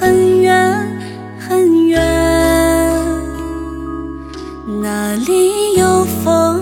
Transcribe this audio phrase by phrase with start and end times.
[0.00, 0.74] 很远
[1.38, 2.00] 很远，
[4.82, 6.60] 那里有风，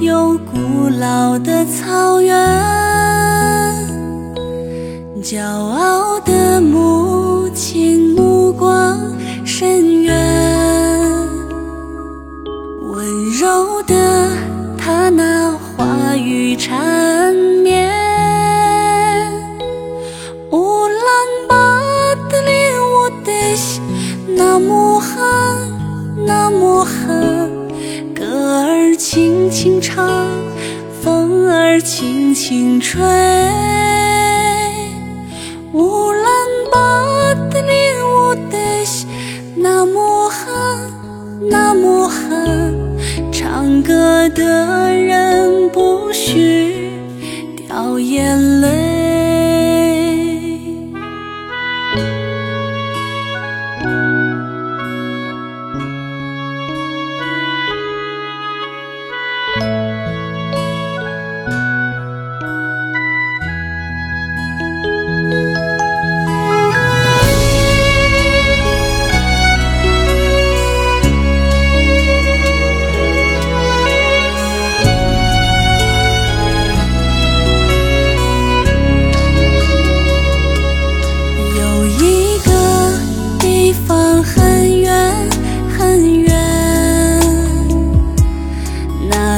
[0.00, 2.34] 有古老的草原，
[5.22, 8.98] 骄傲的母亲目光
[9.44, 10.16] 深远，
[12.92, 13.06] 温
[13.38, 14.30] 柔的
[14.78, 16.89] 她那话语缠
[29.50, 30.06] 轻唱，
[31.02, 33.02] 风儿轻轻吹。
[35.72, 36.24] 乌兰
[36.70, 39.06] 巴的恋我的西
[39.56, 40.46] 那么哈，
[41.50, 42.14] 那么哈，
[43.32, 45.09] 唱歌的人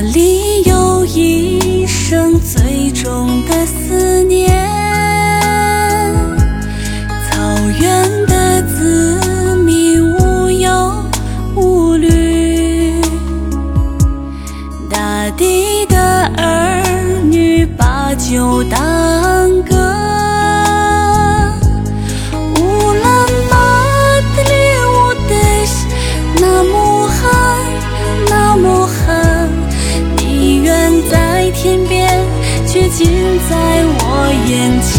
[0.00, 4.48] 那里有一生最重的思念。
[7.28, 11.04] 草原的子民无忧
[11.56, 13.02] 无虑，
[14.88, 16.80] 大地的儿
[17.24, 18.80] 女把酒当
[34.48, 34.97] 眼前。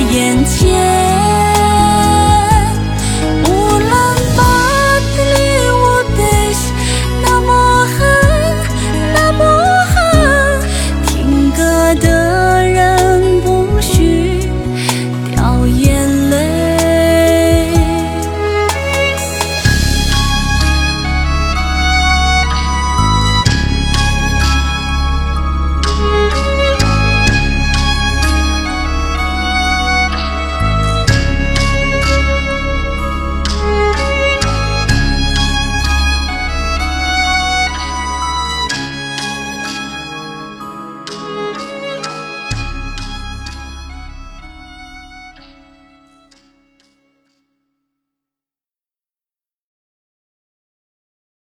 [0.00, 1.07] 眼前。